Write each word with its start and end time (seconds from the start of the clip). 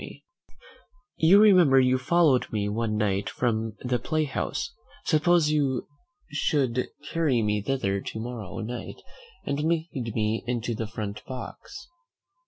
Bickerstaff, 0.01 0.21
you 1.17 1.39
remember 1.39 1.79
you 1.79 1.99
followed 1.99 2.51
me 2.51 2.67
one 2.67 2.97
night 2.97 3.29
from 3.29 3.73
the 3.81 3.99
play 3.99 4.23
house; 4.23 4.73
suppose 5.05 5.51
you 5.51 5.87
should 6.31 6.87
carry 7.11 7.43
me 7.43 7.61
thither 7.61 8.01
to 8.01 8.19
morrow 8.19 8.57
night, 8.61 8.99
and 9.45 9.59
lead 9.59 9.93
me 10.15 10.43
into 10.47 10.73
the 10.73 10.87
front 10.87 11.23
box." 11.27 11.87